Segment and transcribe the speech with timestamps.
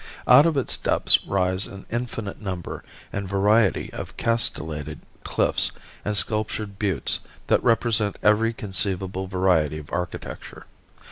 [0.27, 5.71] Out of its depths rise an infinite number and variety of castellated cliffs
[6.03, 10.65] and sculptured buttes that represent every conceivable variety of architecture.